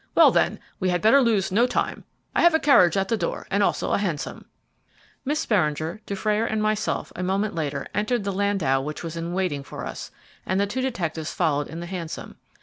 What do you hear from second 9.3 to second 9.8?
waiting